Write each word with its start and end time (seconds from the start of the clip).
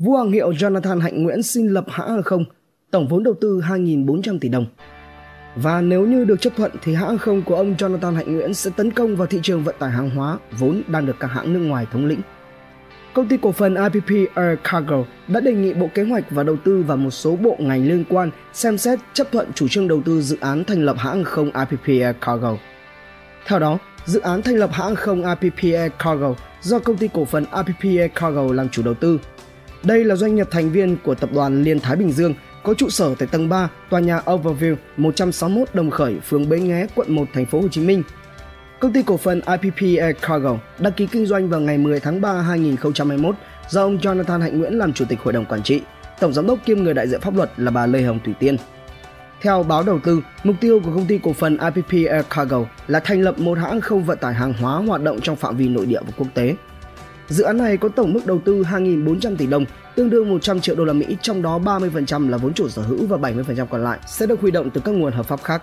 Vua 0.00 0.16
hoàng 0.16 0.32
hiệu 0.32 0.50
Jonathan 0.50 1.00
Hạnh 1.00 1.22
Nguyễn 1.22 1.42
xin 1.42 1.68
lập 1.68 1.84
hãng 1.88 2.08
hàng 2.08 2.22
không, 2.22 2.44
tổng 2.90 3.08
vốn 3.08 3.22
đầu 3.22 3.34
tư 3.40 3.60
2.400 3.68 4.38
tỷ 4.38 4.48
đồng. 4.48 4.66
Và 5.56 5.80
nếu 5.80 6.06
như 6.06 6.24
được 6.24 6.40
chấp 6.40 6.52
thuận 6.56 6.70
thì 6.82 6.94
hãng 6.94 7.08
hàng 7.08 7.18
không 7.18 7.42
của 7.42 7.56
ông 7.56 7.74
Jonathan 7.74 8.14
Hạnh 8.14 8.34
Nguyễn 8.34 8.54
sẽ 8.54 8.70
tấn 8.76 8.90
công 8.90 9.16
vào 9.16 9.26
thị 9.26 9.40
trường 9.42 9.64
vận 9.64 9.74
tải 9.78 9.90
hàng 9.90 10.10
hóa 10.10 10.38
vốn 10.58 10.82
đang 10.86 11.06
được 11.06 11.16
các 11.20 11.26
hãng 11.26 11.52
nước 11.52 11.58
ngoài 11.60 11.86
thống 11.92 12.06
lĩnh. 12.06 12.20
Công 13.14 13.28
ty 13.28 13.36
cổ 13.36 13.52
phần 13.52 13.74
IPP 13.74 14.34
Air 14.34 14.58
Cargo 14.64 15.04
đã 15.28 15.40
đề 15.40 15.52
nghị 15.52 15.74
Bộ 15.74 15.88
Kế 15.94 16.02
hoạch 16.02 16.30
và 16.30 16.42
Đầu 16.42 16.56
tư 16.64 16.84
và 16.86 16.96
một 16.96 17.10
số 17.10 17.36
bộ 17.36 17.56
ngành 17.58 17.88
liên 17.88 18.04
quan 18.08 18.30
xem 18.52 18.78
xét 18.78 18.98
chấp 19.12 19.32
thuận 19.32 19.52
chủ 19.54 19.68
trương 19.68 19.88
đầu 19.88 20.02
tư 20.04 20.22
dự 20.22 20.36
án 20.40 20.64
thành 20.64 20.84
lập 20.84 20.96
hãng 20.98 21.24
không 21.24 21.46
IPP 21.46 21.86
Air 21.86 22.16
Cargo. 22.20 22.56
Theo 23.46 23.58
đó, 23.58 23.78
dự 24.04 24.20
án 24.20 24.42
thành 24.42 24.56
lập 24.56 24.70
hãng 24.72 24.94
không 24.94 25.22
IPP 25.40 25.62
Air 25.62 25.92
Cargo 25.98 26.34
do 26.60 26.78
công 26.78 26.96
ty 26.96 27.08
cổ 27.12 27.24
phần 27.24 27.44
IPP 27.44 27.98
Air 27.98 28.10
Cargo 28.14 28.52
làm 28.52 28.68
chủ 28.68 28.82
đầu 28.82 28.94
tư. 28.94 29.18
Đây 29.82 30.04
là 30.04 30.16
doanh 30.16 30.34
nghiệp 30.34 30.48
thành 30.50 30.70
viên 30.70 30.96
của 31.04 31.14
tập 31.14 31.30
đoàn 31.34 31.62
Liên 31.62 31.80
Thái 31.80 31.96
Bình 31.96 32.12
Dương 32.12 32.34
có 32.62 32.74
trụ 32.74 32.88
sở 32.88 33.14
tại 33.18 33.28
tầng 33.32 33.48
3 33.48 33.70
tòa 33.90 34.00
nhà 34.00 34.20
Overview 34.26 34.76
161 34.96 35.68
Đồng 35.74 35.90
Khởi, 35.90 36.20
phường 36.20 36.48
Bến 36.48 36.68
Nghé, 36.68 36.86
quận 36.94 37.14
1, 37.14 37.28
thành 37.32 37.46
phố 37.46 37.60
Hồ 37.60 37.68
Chí 37.68 37.80
Minh. 37.80 38.02
Công 38.80 38.92
ty 38.92 39.02
cổ 39.02 39.16
phần 39.16 39.40
IPP 39.40 40.00
Air 40.00 40.16
Cargo 40.20 40.58
đăng 40.78 40.92
ký 40.92 41.06
kinh 41.06 41.26
doanh 41.26 41.48
vào 41.48 41.60
ngày 41.60 41.78
10 41.78 42.00
tháng 42.00 42.20
3 42.20 42.32
2021 42.32 43.34
do 43.68 43.82
ông 43.82 43.98
Jonathan 43.98 44.40
Hạnh 44.40 44.58
Nguyễn 44.58 44.78
làm 44.78 44.92
chủ 44.92 45.04
tịch 45.08 45.18
hội 45.20 45.32
đồng 45.32 45.44
quản 45.44 45.62
trị, 45.62 45.82
tổng 46.20 46.32
giám 46.32 46.46
đốc 46.46 46.58
kiêm 46.66 46.78
người 46.78 46.94
đại 46.94 47.08
diện 47.08 47.20
pháp 47.20 47.36
luật 47.36 47.50
là 47.56 47.70
bà 47.70 47.86
Lê 47.86 48.02
Hồng 48.02 48.20
Thủy 48.24 48.34
Tiên. 48.38 48.56
Theo 49.40 49.62
báo 49.62 49.82
đầu 49.82 49.98
tư, 50.04 50.22
mục 50.44 50.56
tiêu 50.60 50.80
của 50.84 50.90
công 50.94 51.06
ty 51.06 51.18
cổ 51.22 51.32
phần 51.32 51.58
IPP 51.58 52.10
Air 52.10 52.24
Cargo 52.30 52.64
là 52.88 53.00
thành 53.00 53.22
lập 53.22 53.38
một 53.38 53.58
hãng 53.58 53.80
không 53.80 54.04
vận 54.04 54.18
tải 54.18 54.34
hàng 54.34 54.52
hóa 54.52 54.74
hoạt 54.76 55.02
động 55.02 55.20
trong 55.20 55.36
phạm 55.36 55.56
vi 55.56 55.68
nội 55.68 55.86
địa 55.86 56.00
và 56.06 56.12
quốc 56.16 56.28
tế. 56.34 56.54
Dự 57.30 57.44
án 57.44 57.58
này 57.58 57.76
có 57.76 57.88
tổng 57.88 58.12
mức 58.12 58.26
đầu 58.26 58.40
tư 58.44 58.62
2.400 58.62 59.36
tỷ 59.36 59.46
đồng, 59.46 59.64
tương 59.96 60.10
đương 60.10 60.28
100 60.30 60.60
triệu 60.60 60.76
đô 60.76 60.84
la 60.84 60.92
Mỹ, 60.92 61.16
trong 61.22 61.42
đó 61.42 61.58
30% 61.58 62.28
là 62.30 62.36
vốn 62.36 62.54
chủ 62.54 62.68
sở 62.68 62.82
hữu 62.82 63.06
và 63.06 63.16
70% 63.16 63.66
còn 63.66 63.84
lại 63.84 63.98
sẽ 64.06 64.26
được 64.26 64.40
huy 64.40 64.50
động 64.50 64.70
từ 64.70 64.80
các 64.84 64.92
nguồn 64.92 65.12
hợp 65.12 65.26
pháp 65.26 65.42
khác. 65.42 65.62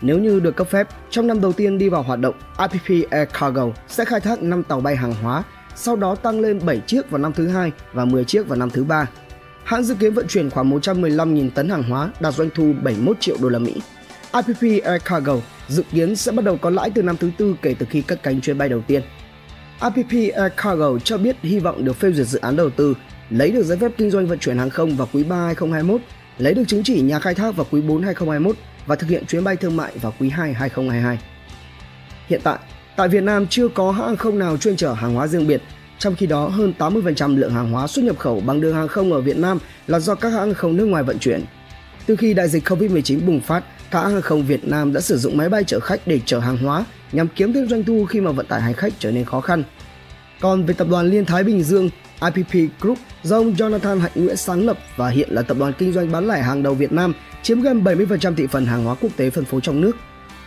Nếu 0.00 0.18
như 0.18 0.40
được 0.40 0.56
cấp 0.56 0.68
phép, 0.68 0.88
trong 1.10 1.26
năm 1.26 1.40
đầu 1.40 1.52
tiên 1.52 1.78
đi 1.78 1.88
vào 1.88 2.02
hoạt 2.02 2.20
động, 2.20 2.34
IPP 2.58 3.10
Air 3.10 3.28
Cargo 3.40 3.70
sẽ 3.88 4.04
khai 4.04 4.20
thác 4.20 4.42
5 4.42 4.62
tàu 4.62 4.80
bay 4.80 4.96
hàng 4.96 5.14
hóa, 5.22 5.42
sau 5.74 5.96
đó 5.96 6.14
tăng 6.14 6.40
lên 6.40 6.60
7 6.66 6.82
chiếc 6.86 7.10
vào 7.10 7.18
năm 7.18 7.32
thứ 7.32 7.48
hai 7.48 7.72
và 7.92 8.04
10 8.04 8.24
chiếc 8.24 8.48
vào 8.48 8.58
năm 8.58 8.70
thứ 8.70 8.84
ba. 8.84 9.08
Hãng 9.64 9.84
dự 9.84 9.94
kiến 9.94 10.14
vận 10.14 10.26
chuyển 10.28 10.50
khoảng 10.50 10.70
115.000 10.70 11.50
tấn 11.50 11.68
hàng 11.68 11.82
hóa, 11.82 12.10
đạt 12.20 12.34
doanh 12.34 12.48
thu 12.54 12.72
71 12.82 13.16
triệu 13.20 13.36
đô 13.42 13.48
la 13.48 13.58
Mỹ. 13.58 13.74
IPP 14.32 14.84
Air 14.84 15.02
Cargo 15.04 15.36
dự 15.68 15.82
kiến 15.92 16.16
sẽ 16.16 16.32
bắt 16.32 16.44
đầu 16.44 16.56
có 16.56 16.70
lãi 16.70 16.90
từ 16.90 17.02
năm 17.02 17.16
thứ 17.16 17.30
tư 17.38 17.54
kể 17.62 17.74
từ 17.78 17.86
khi 17.90 18.02
cất 18.02 18.22
cánh 18.22 18.40
chuyến 18.40 18.58
bay 18.58 18.68
đầu 18.68 18.80
tiên. 18.86 19.02
App 19.82 19.96
Air 19.96 20.52
Cargo 20.56 20.98
cho 21.04 21.18
biết 21.18 21.36
hy 21.42 21.58
vọng 21.58 21.84
được 21.84 21.96
phê 21.96 22.12
duyệt 22.12 22.26
dự 22.26 22.38
án 22.38 22.56
đầu 22.56 22.70
tư, 22.70 22.94
lấy 23.30 23.50
được 23.50 23.62
giấy 23.62 23.78
phép 23.78 23.92
kinh 23.96 24.10
doanh 24.10 24.26
vận 24.26 24.38
chuyển 24.38 24.58
hàng 24.58 24.70
không 24.70 24.96
vào 24.96 25.08
quý 25.12 25.24
3 25.24 25.36
2021, 25.36 26.00
lấy 26.38 26.54
được 26.54 26.62
chứng 26.66 26.82
chỉ 26.84 27.00
nhà 27.00 27.18
khai 27.18 27.34
thác 27.34 27.56
vào 27.56 27.66
quý 27.70 27.80
4 27.80 28.02
2021 28.02 28.56
và 28.86 28.96
thực 28.96 29.10
hiện 29.10 29.26
chuyến 29.26 29.44
bay 29.44 29.56
thương 29.56 29.76
mại 29.76 29.92
vào 30.02 30.14
quý 30.20 30.28
2 30.28 30.52
2022. 30.52 31.18
Hiện 32.26 32.40
tại, 32.44 32.58
tại 32.96 33.08
Việt 33.08 33.22
Nam 33.22 33.46
chưa 33.46 33.68
có 33.68 33.90
hãng 33.90 34.06
hàng 34.06 34.16
không 34.16 34.38
nào 34.38 34.56
chuyên 34.56 34.76
chở 34.76 34.92
hàng 34.92 35.14
hóa 35.14 35.26
riêng 35.26 35.46
biệt, 35.46 35.62
trong 35.98 36.16
khi 36.16 36.26
đó 36.26 36.48
hơn 36.48 36.72
80% 36.78 37.36
lượng 37.36 37.54
hàng 37.54 37.72
hóa 37.72 37.86
xuất 37.86 38.04
nhập 38.04 38.18
khẩu 38.18 38.40
bằng 38.40 38.60
đường 38.60 38.74
hàng 38.74 38.88
không 38.88 39.12
ở 39.12 39.20
Việt 39.20 39.36
Nam 39.36 39.58
là 39.86 39.98
do 39.98 40.14
các 40.14 40.28
hãng 40.28 40.46
hàng 40.46 40.54
không 40.54 40.76
nước 40.76 40.84
ngoài 40.84 41.02
vận 41.02 41.18
chuyển. 41.18 41.44
Từ 42.06 42.16
khi 42.16 42.34
đại 42.34 42.48
dịch 42.48 42.68
Covid-19 42.68 43.26
bùng 43.26 43.40
phát, 43.40 43.64
các 43.90 44.02
hãng 44.02 44.12
hàng 44.12 44.22
không 44.22 44.46
Việt 44.46 44.68
Nam 44.68 44.92
đã 44.92 45.00
sử 45.00 45.18
dụng 45.18 45.36
máy 45.36 45.48
bay 45.48 45.64
chở 45.64 45.80
khách 45.80 46.06
để 46.06 46.20
chở 46.26 46.38
hàng 46.38 46.56
hóa 46.56 46.84
nhằm 47.12 47.28
kiếm 47.28 47.52
thêm 47.52 47.68
doanh 47.68 47.84
thu 47.84 48.04
khi 48.04 48.20
mà 48.20 48.32
vận 48.32 48.46
tải 48.46 48.60
hành 48.60 48.74
khách 48.74 48.92
trở 48.98 49.10
nên 49.10 49.24
khó 49.24 49.40
khăn. 49.40 49.64
Còn 50.40 50.64
về 50.64 50.74
tập 50.74 50.86
đoàn 50.90 51.06
Liên 51.06 51.24
Thái 51.24 51.44
Bình 51.44 51.62
Dương, 51.62 51.90
IPP 52.20 52.70
Group 52.80 52.98
do 53.22 53.36
ông 53.36 53.52
Jonathan 53.52 53.98
Hạnh 53.98 54.12
Nguyễn 54.14 54.36
sáng 54.36 54.66
lập 54.66 54.78
và 54.96 55.08
hiện 55.08 55.28
là 55.30 55.42
tập 55.42 55.56
đoàn 55.60 55.72
kinh 55.78 55.92
doanh 55.92 56.12
bán 56.12 56.28
lẻ 56.28 56.42
hàng 56.42 56.62
đầu 56.62 56.74
Việt 56.74 56.92
Nam, 56.92 57.12
chiếm 57.42 57.60
gần 57.60 57.84
70% 57.84 58.34
thị 58.34 58.46
phần 58.46 58.66
hàng 58.66 58.84
hóa 58.84 58.94
quốc 58.94 59.10
tế 59.16 59.30
phân 59.30 59.44
phối 59.44 59.60
trong 59.60 59.80
nước. 59.80 59.96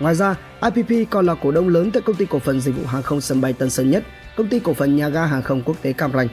Ngoài 0.00 0.14
ra, 0.14 0.34
IPP 0.62 1.10
còn 1.10 1.26
là 1.26 1.34
cổ 1.34 1.50
đông 1.50 1.68
lớn 1.68 1.90
tại 1.90 2.02
công 2.02 2.16
ty 2.16 2.26
cổ 2.26 2.38
phần 2.38 2.60
dịch 2.60 2.76
vụ 2.76 2.86
hàng 2.86 3.02
không 3.02 3.20
sân 3.20 3.40
bay 3.40 3.52
Tân 3.52 3.70
Sơn 3.70 3.90
Nhất, 3.90 4.04
công 4.36 4.48
ty 4.48 4.58
cổ 4.58 4.74
phần 4.74 4.96
nhà 4.96 5.08
ga 5.08 5.26
hàng 5.26 5.42
không 5.42 5.62
quốc 5.62 5.76
tế 5.82 5.92
Cam 5.92 6.12
Ranh. 6.12 6.28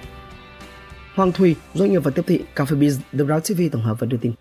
Hoàng 1.16 1.31
Thùy, 1.31 1.56
doanh 1.74 1.92
nghiệp 1.92 2.03
và 2.03 2.12
tiếp 2.12 2.24
thị 2.28 2.42
Cafe 2.56 2.80
Biz, 2.80 2.98
The 3.12 3.24
Brown 3.24 3.40
TV 3.40 3.62
tổng 3.72 3.84
hợp 3.84 4.00
và 4.00 4.08
đưa 4.08 4.18
tin. 4.18 4.31